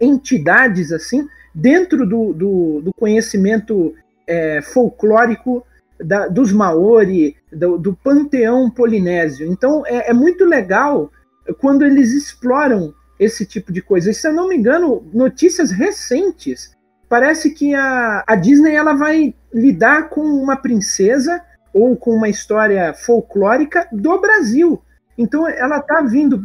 [0.00, 3.94] entidades assim dentro do, do, do conhecimento
[4.26, 5.64] é, folclórico
[5.98, 9.46] da, dos Maori, do, do, panteão polinésio.
[9.46, 11.10] Então é, é, muito legal
[11.58, 14.10] quando eles exploram esse tipo de coisa.
[14.10, 16.74] E se eu não me engano, notícias recentes.
[17.08, 21.40] Parece que a, a Disney ela vai lidar com uma princesa
[21.72, 24.82] ou com uma história folclórica do Brasil.
[25.16, 26.36] Então ela está vindo,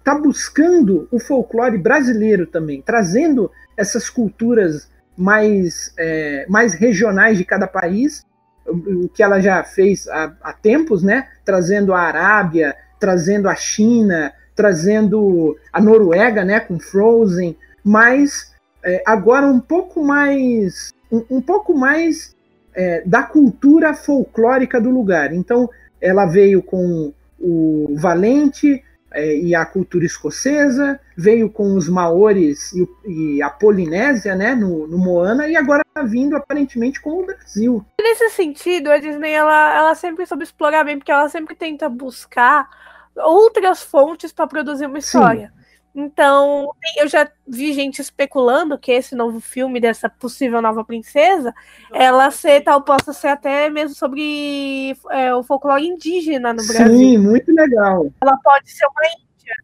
[0.00, 7.44] está é, buscando o folclore brasileiro também, trazendo essas culturas mais, é, mais regionais de
[7.44, 8.26] cada país,
[8.66, 11.28] o que ela já fez há, há tempos, né?
[11.44, 16.60] Trazendo a Arábia, trazendo a China, trazendo a Noruega, né?
[16.60, 18.52] Com Frozen, mas
[18.84, 22.34] é, agora um pouco mais, um, um pouco mais
[22.74, 25.32] é, da cultura folclórica do lugar.
[25.32, 32.72] Então, ela veio com o Valente é, e a cultura escocesa, veio com os maores
[32.72, 37.26] e, e a Polinésia, né, no, no, Moana, e agora está vindo aparentemente com o
[37.26, 37.84] Brasil.
[38.00, 42.68] Nesse sentido, a Disney ela, ela sempre soube explorar bem, porque ela sempre tenta buscar
[43.16, 45.52] outras fontes para produzir uma história.
[45.54, 45.57] Sim.
[46.00, 51.52] Então, eu já vi gente especulando que esse novo filme dessa possível nova princesa,
[51.92, 56.96] ela ser, tal, possa ser até mesmo sobre é, o folclore indígena no Brasil.
[56.96, 58.12] Sim, muito legal.
[58.22, 59.54] Ela pode ser uma índia.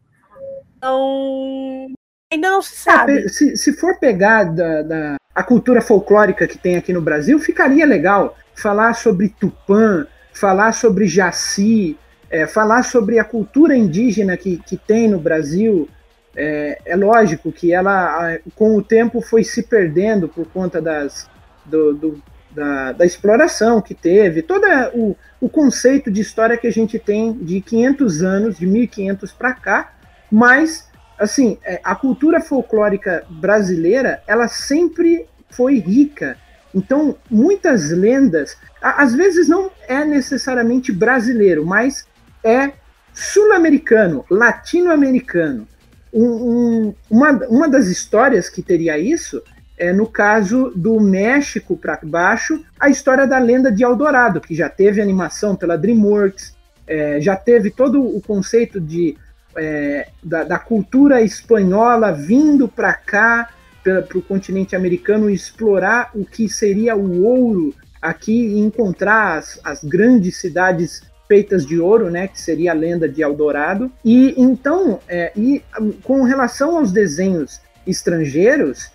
[0.77, 1.87] Então,
[2.33, 3.27] ainda não se sabe.
[3.27, 7.39] É, se, se for pegar da, da, a cultura folclórica que tem aqui no Brasil,
[7.39, 11.97] ficaria legal falar sobre Tupã, falar sobre Jaci,
[12.29, 15.89] é, falar sobre a cultura indígena que, que tem no Brasil,
[16.37, 21.29] é, é, lógico que ela, com o tempo, foi se perdendo por conta das,
[21.65, 26.73] do, do, da, da, exploração que teve, todo o, o conceito de história que a
[26.73, 29.93] gente tem de 500 anos, de 1500 para cá,
[30.31, 36.37] mas, assim, é, a cultura folclórica brasileira, ela sempre foi rica.
[36.75, 42.09] Então, muitas lendas, às vezes não é necessariamente brasileiro, mas
[42.43, 42.73] é
[43.13, 45.69] sul-americano, latino-americano
[46.15, 49.43] um, um, uma, uma das histórias que teria isso
[49.77, 54.69] é no caso do México para baixo, a história da lenda de Eldorado, que já
[54.69, 56.55] teve animação pela DreamWorks,
[56.87, 59.17] é, já teve todo o conceito de,
[59.57, 63.51] é, da, da, cultura espanhola vindo para cá,
[63.83, 69.83] para o continente americano, explorar o que seria o ouro aqui e encontrar as, as
[69.83, 73.91] grandes cidades feitas de ouro, né, que seria a lenda de Eldorado.
[74.05, 75.63] E então, é, e
[76.03, 78.91] com relação aos desenhos estrangeiros,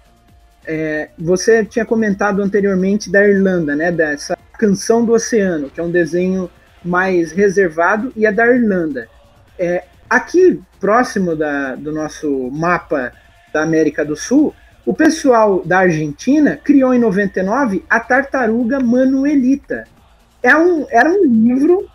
[0.66, 5.92] é, você tinha comentado anteriormente da Irlanda, né, dessa Canção do Oceano, que é um
[5.92, 6.50] desenho
[6.84, 9.08] mais reservado, e a da Irlanda.
[9.58, 13.12] É, aqui, próximo da, do nosso mapa
[13.54, 14.54] da América do Sul,
[14.86, 19.86] o pessoal da Argentina criou em 99 a Tartaruga Manuelita.
[20.42, 21.88] É um, era um livro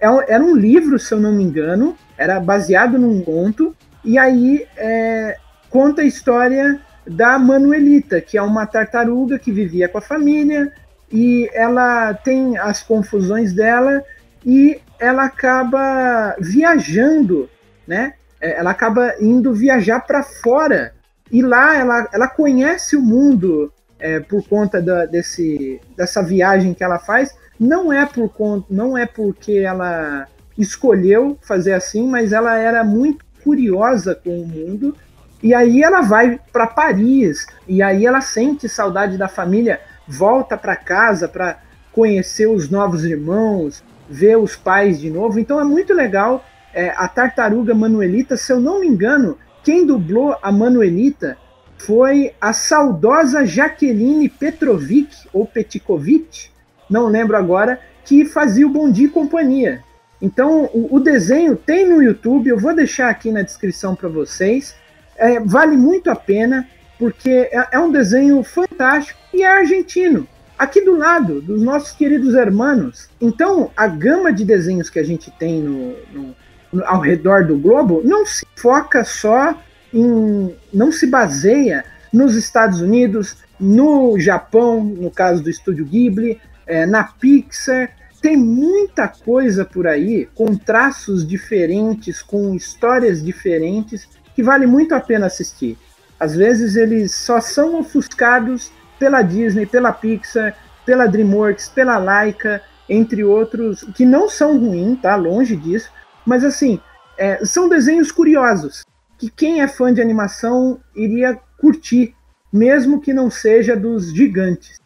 [0.00, 4.66] é era um livro, se eu não me engano, era baseado num conto, e aí
[4.76, 5.36] é,
[5.70, 10.72] conta a história da Manuelita, que é uma tartaruga que vivia com a família,
[11.10, 14.02] e ela tem as confusões dela,
[14.44, 17.48] e ela acaba viajando,
[17.86, 18.14] né?
[18.40, 20.94] É, ela acaba indo viajar para fora,
[21.30, 23.72] e lá ela, ela conhece o mundo
[24.04, 28.98] é, por conta da, desse, dessa viagem que ela faz, não é por conta, não
[28.98, 30.26] é porque ela
[30.58, 34.94] escolheu fazer assim, mas ela era muito curiosa com o mundo.
[35.42, 40.76] E aí ela vai para Paris e aí ela sente saudade da família, volta para
[40.76, 41.58] casa para
[41.90, 45.38] conhecer os novos irmãos, ver os pais de novo.
[45.38, 46.44] Então é muito legal.
[46.74, 51.38] É, a tartaruga Manuelita, se eu não me engano, quem dublou a Manuelita
[51.86, 56.50] foi a saudosa Jaqueline Petrovic ou Petkovic,
[56.88, 59.82] não lembro agora, que fazia o Bom Dia e Companhia.
[60.20, 64.74] Então, o, o, desenho tem no YouTube, eu vou deixar aqui na descrição para vocês.
[65.16, 66.66] É, vale muito a pena,
[66.98, 70.26] porque é, é, um desenho fantástico e é argentino,
[70.58, 73.10] aqui do lado, dos nossos queridos hermanos.
[73.20, 76.36] Então, a gama de desenhos que a gente tem no, no,
[76.72, 79.54] no, ao redor do globo não se foca só
[79.94, 80.54] em.
[80.72, 87.04] não se baseia nos Estados Unidos, no Japão, no caso do estúdio Ghibli, é, na
[87.04, 87.90] Pixar.
[88.20, 95.00] Tem muita coisa por aí, com traços diferentes, com histórias diferentes, que vale muito a
[95.00, 95.76] pena assistir.
[96.18, 103.24] Às vezes eles só são ofuscados pela Disney, pela Pixar, pela DreamWorks, pela Laika, entre
[103.24, 105.16] outros, que não são ruins, tá?
[105.16, 105.90] Longe disso.
[106.24, 106.80] Mas assim,
[107.18, 108.84] é, são desenhos curiosos,
[109.18, 112.14] que quem é fã de animação iria curtir,
[112.52, 114.84] mesmo que não seja dos gigantes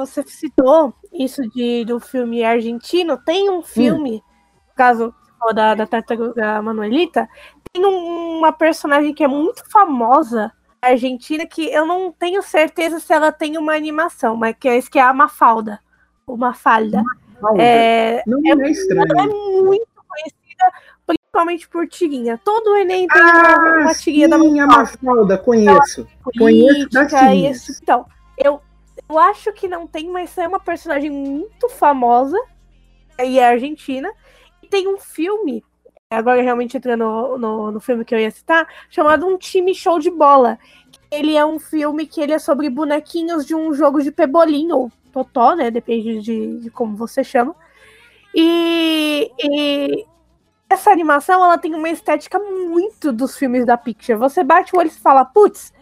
[0.00, 3.18] você citou isso de, do filme argentino.
[3.18, 4.22] Tem um filme, hum.
[4.74, 5.14] caso
[5.54, 7.28] da, da Tartaruga Manuelita,
[7.72, 13.12] tem um, uma personagem que é muito famosa argentina que eu não tenho certeza se
[13.12, 15.78] ela tem uma animação, mas que é que é a Mafalda.
[16.26, 17.02] Uma falda.
[17.58, 19.06] É, não é, é estranho.
[19.18, 19.26] É
[19.62, 19.86] muito
[21.30, 22.38] principalmente por tirinha.
[22.44, 24.66] Todo Enem tem ah, uma, uma tirinha sim, da Mafalda.
[24.66, 26.06] Mafalda, conheço.
[26.36, 27.80] conheço das tirinhas.
[27.80, 28.60] Então, eu,
[29.08, 32.36] eu acho que não tem, mas é uma personagem muito famosa
[33.18, 34.12] e é argentina.
[34.62, 35.64] E tem um filme,
[36.10, 39.98] agora realmente entrando no, no, no filme que eu ia citar, chamado Um Time Show
[40.00, 40.58] de Bola.
[41.10, 44.90] Ele é um filme que ele é sobre bonequinhos de um jogo de pebolim, ou
[45.12, 45.70] totó, né?
[45.70, 47.54] Depende de, de como você chama.
[48.32, 50.06] E, e,
[50.70, 54.16] essa animação ela tem uma estética muito dos filmes da Picture.
[54.16, 55.72] Você bate o olho e fala, putz,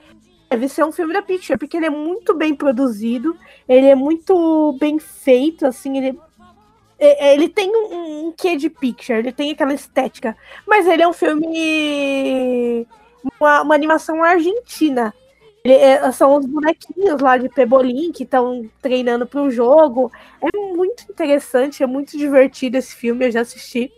[0.51, 3.37] deve ser um filme da Picture, porque ele é muito bem produzido,
[3.69, 6.19] ele é muito bem feito, assim, ele,
[6.99, 10.35] é, é, ele tem um, um quê de Picture, ele tem aquela estética,
[10.67, 12.87] mas ele é um filme,
[13.39, 15.13] uma, uma animação argentina.
[15.65, 20.11] É, são os bonequinhos lá de Pebolim que estão treinando para o jogo.
[20.41, 23.93] É muito interessante, é muito divertido esse filme, eu já assisti.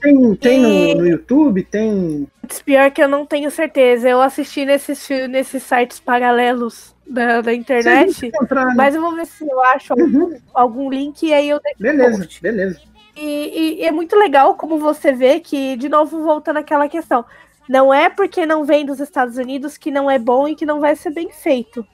[0.00, 0.94] Tem, tem e...
[0.94, 1.62] no, no, YouTube?
[1.64, 2.26] Tem.
[2.64, 4.08] Pior que eu não tenho certeza.
[4.08, 8.22] Eu assisti nesses, nesses sites paralelos da, da internet.
[8.22, 8.74] Né?
[8.74, 10.02] Mas eu vou ver se eu acho uhum.
[10.02, 11.78] algum, algum link e aí eu deixo.
[11.78, 12.80] Beleza, beleza.
[13.16, 17.24] E, e, e, é muito legal como você vê que, de novo, voltando àquela questão.
[17.68, 20.80] Não é porque não vem dos Estados Unidos que não é bom e que não
[20.80, 21.86] vai ser bem feito.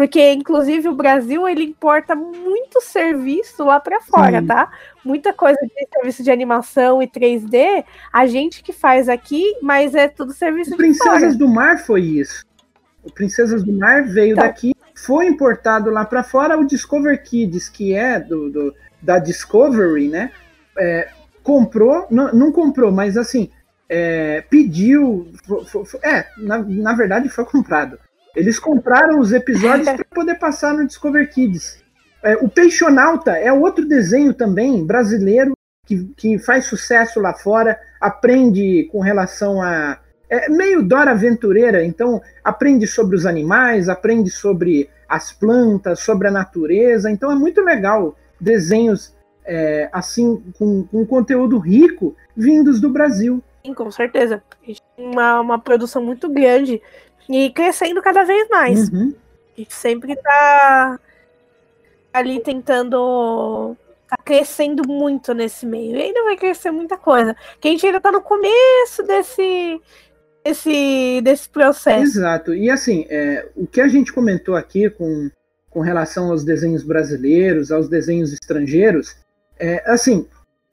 [0.00, 4.46] Porque, inclusive, o Brasil ele importa muito serviço lá para fora, Sim.
[4.46, 4.72] tá?
[5.04, 10.08] Muita coisa de serviço de animação e 3D, a gente que faz aqui, mas é
[10.08, 12.46] tudo serviço o de Princesas do Mar foi isso.
[13.04, 16.58] O Princesas do Mar veio então, daqui, foi importado lá para fora.
[16.58, 20.32] O Discover Kids, que é do, do da Discovery, né?
[20.78, 21.10] É,
[21.42, 23.50] comprou, não, não comprou, mas assim,
[23.86, 25.30] é, pediu.
[26.02, 27.98] é, na, na verdade foi comprado
[28.40, 31.82] eles compraram os episódios para poder passar no Discover Kids.
[32.22, 35.52] É, o Peixonauta é outro desenho também brasileiro
[35.86, 39.98] que, que faz sucesso lá fora, aprende com relação a.
[40.28, 46.30] É meio Dora Aventureira, então aprende sobre os animais, aprende sobre as plantas, sobre a
[46.30, 47.10] natureza.
[47.10, 49.12] Então é muito legal desenhos
[49.44, 53.42] é, assim, com, com conteúdo rico vindos do Brasil.
[53.66, 54.40] Sim, com certeza.
[54.96, 56.80] Uma, uma produção muito grande
[57.28, 58.88] e crescendo cada vez mais.
[58.88, 59.14] Uhum.
[59.56, 60.98] A gente sempre tá
[62.12, 63.76] ali tentando.
[64.08, 65.96] tá crescendo muito nesse meio.
[65.96, 67.36] E ainda vai crescer muita coisa.
[67.60, 69.80] Que a gente ainda tá no começo desse.
[70.42, 72.02] Desse, desse processo.
[72.02, 72.54] Exato.
[72.54, 75.30] E assim, é, o que a gente comentou aqui com,
[75.68, 79.18] com relação aos desenhos brasileiros, aos desenhos estrangeiros,
[79.58, 80.26] é, assim,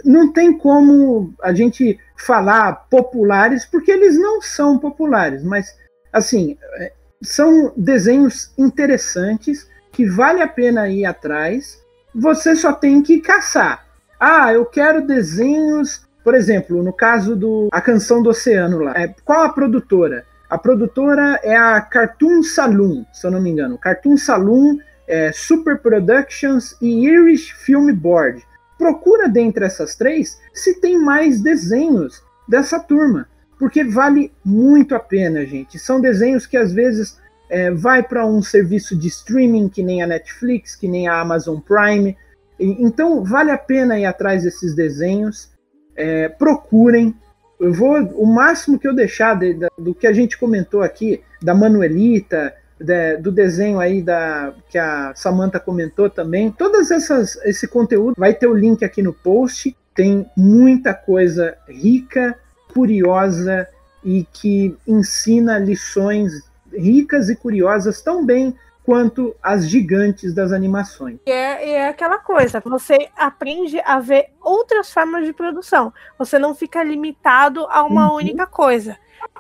[0.05, 5.75] não tem como a gente falar populares, porque eles não são populares, mas
[6.12, 11.82] assim, é, são desenhos interessantes que vale a pena ir atrás.
[12.13, 13.86] Você só tem que caçar.
[14.20, 18.93] Ah, eu quero desenhos, por exemplo, no caso do a canção do oceano lá.
[18.96, 20.26] É, qual a produtora?
[20.50, 23.78] A produtora é a Cartoon Saloon, se eu não me engano.
[23.78, 28.46] Cartoon Saloon, é, Super Productions e Irish Film Board.
[28.78, 35.46] Procura dentre essas três se tem mais desenhos dessa turma porque vale muito a pena,
[35.46, 35.80] gente.
[35.80, 37.17] São desenhos que às vezes
[37.50, 41.60] é, vai para um serviço de streaming que nem a Netflix, que nem a Amazon
[41.60, 42.15] Prime.
[42.60, 45.52] E, então vale a pena ir atrás desses desenhos.
[45.96, 47.15] É, procurem.
[47.60, 51.22] Eu vou o máximo que eu deixar de, de, do que a gente comentou aqui
[51.41, 56.52] da Manuelita, de, do desenho aí da que a Samantha comentou também.
[56.52, 59.76] Todas essas esse conteúdo vai ter o link aqui no post.
[59.96, 62.38] Tem muita coisa rica
[62.77, 63.67] curiosa
[64.03, 71.17] e que ensina lições ricas e curiosas tão bem quanto as gigantes das animações.
[71.25, 75.91] É, é aquela coisa, você aprende a ver outras formas de produção.
[76.19, 78.17] Você não fica limitado a uma uhum.
[78.17, 78.95] única coisa.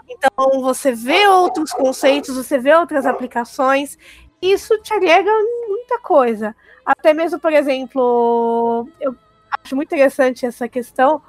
[0.09, 3.97] Então você vê outros conceitos, você vê outras aplicações.
[4.41, 5.31] Isso te agrega
[5.67, 6.55] muita coisa.
[6.83, 9.15] Até mesmo, por exemplo, eu
[9.63, 11.21] acho muito interessante essa questão.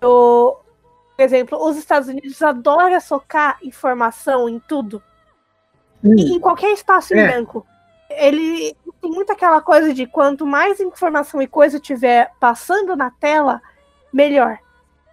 [0.00, 0.69] Por
[1.20, 5.02] exemplo, os Estados Unidos adoram socar informação em tudo.
[6.02, 6.14] Hum.
[6.16, 7.18] Em qualquer espaço é.
[7.18, 7.66] em branco.
[8.08, 13.62] Ele tem muito aquela coisa de quanto mais informação e coisa tiver passando na tela,
[14.12, 14.58] melhor.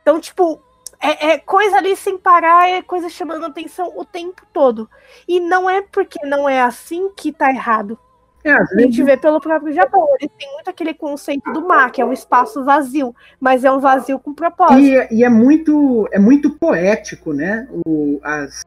[0.02, 0.60] Então, tipo,
[1.00, 4.90] é, é, coisa ali sem parar, é coisa chamando atenção o tempo todo.
[5.28, 8.00] E não é porque não é assim que tá errado.
[8.48, 12.02] É, a gente vê pelo próprio Japão, eles têm muito aquele conceito do mar, que
[12.02, 14.80] é um espaço vazio, mas é um vazio com propósito.
[14.80, 17.68] E, e é muito é muito poético, né?
[17.86, 18.62] O, as,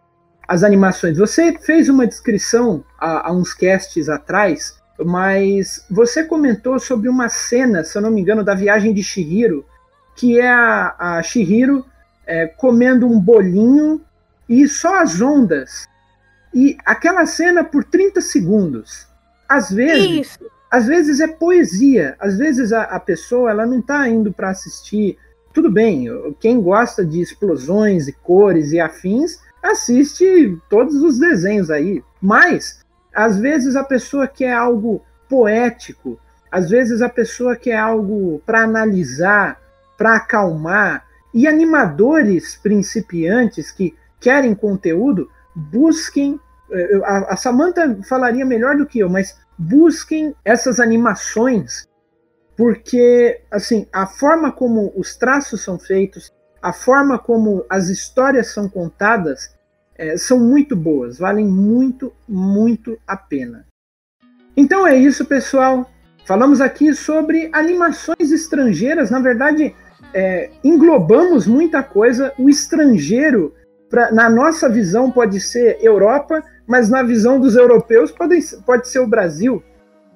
[0.46, 1.16] as animações.
[1.16, 7.84] Você fez uma descrição há, há uns casts atrás, mas você comentou sobre uma cena,
[7.84, 9.64] se eu não me engano, da viagem de Shihiro,
[10.14, 11.86] que é a, a Shihiro
[12.26, 14.00] é, comendo um bolinho
[14.48, 15.88] e só as ondas.
[16.52, 19.09] E aquela cena por 30 segundos.
[19.50, 20.50] Às vezes, Isso.
[20.70, 22.14] às vezes é poesia.
[22.20, 25.18] Às vezes a, a pessoa ela não está indo para assistir.
[25.52, 26.06] Tudo bem,
[26.38, 32.00] quem gosta de explosões e cores e afins, assiste todos os desenhos aí.
[32.22, 36.16] Mas, às vezes a pessoa quer algo poético,
[36.52, 39.60] às vezes a pessoa quer algo para analisar,
[39.98, 41.04] para acalmar.
[41.34, 46.38] E animadores principiantes que querem conteúdo, busquem.
[46.72, 51.86] Eh, a, a Samantha falaria melhor do que eu, mas busquem essas animações,
[52.56, 58.68] porque assim a forma como os traços são feitos, a forma como as histórias são
[58.68, 59.54] contadas
[60.00, 63.66] é, são muito boas, valem muito, muito a pena.
[64.56, 65.88] Então é isso, pessoal.
[66.24, 69.10] Falamos aqui sobre animações estrangeiras.
[69.10, 69.74] Na verdade,
[70.14, 72.32] é, englobamos muita coisa.
[72.38, 73.54] O estrangeiro
[73.90, 79.00] pra, na nossa visão pode ser Europa, mas na visão dos europeus pode, pode ser
[79.00, 79.60] o Brasil.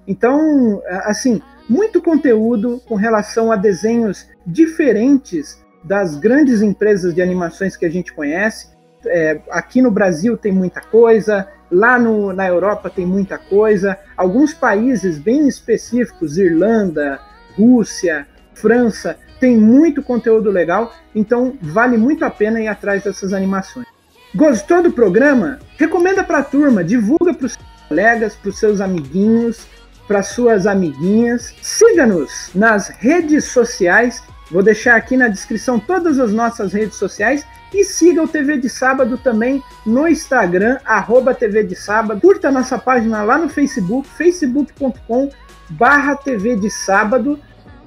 [0.06, 7.84] Então, assim, muito conteúdo com relação a desenhos diferentes das grandes empresas de animações que
[7.84, 8.68] a gente conhece.
[9.04, 13.98] É, aqui no Brasil tem muita coisa, lá no, na Europa tem muita coisa.
[14.16, 17.18] Alguns países bem específicos, Irlanda,
[17.56, 23.93] Rússia, França, tem muito conteúdo legal, então vale muito a pena ir atrás dessas animações.
[24.34, 25.60] Gostou do programa?
[25.78, 27.56] Recomenda para a turma, divulga para os
[27.88, 29.68] colegas, para os seus amiguinhos,
[30.08, 31.54] para suas amiguinhas.
[31.62, 34.20] Siga-nos nas redes sociais.
[34.50, 38.68] Vou deixar aqui na descrição todas as nossas redes sociais e siga o TV de
[38.68, 42.20] Sábado também no Instagram, arroba TV de Sábado.
[42.20, 45.30] Curta nossa página lá no Facebook, facebook.com
[45.70, 47.38] barra TV de Sábado.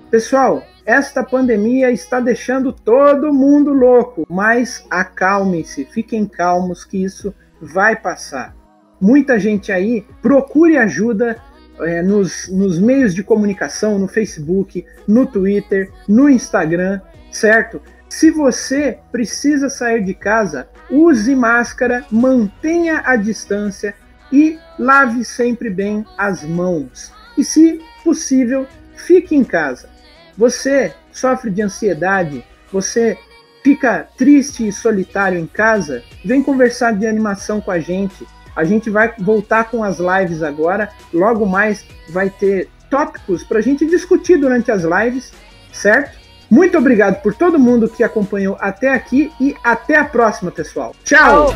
[0.10, 7.94] Pessoal, esta pandemia está deixando todo mundo louco, mas acalmem-se, fiquem calmos que isso vai
[7.94, 8.56] passar.
[9.00, 11.44] Muita gente aí procure ajuda
[11.82, 17.02] é, nos, nos meios de comunicação, no Facebook, no Twitter, no Instagram,
[17.34, 17.82] certo?
[18.08, 23.94] Se você precisa sair de casa, use máscara, mantenha a distância
[24.32, 27.12] e lave sempre bem as mãos.
[27.38, 28.66] E se possível,
[28.96, 29.97] fique em casa.
[30.38, 32.44] Você sofre de ansiedade?
[32.72, 33.18] Você
[33.64, 36.04] fica triste e solitário em casa?
[36.24, 38.26] Vem conversar de animação com a gente.
[38.56, 40.90] A gente vai voltar com as lives agora.
[41.14, 45.32] Logo mais vai ter tópicos para a gente discutir durante as lives,
[45.74, 46.18] certo?
[46.50, 50.96] Muito obrigado por todo mundo que acompanhou até aqui e até a próxima, pessoal.
[51.04, 51.54] Tchau!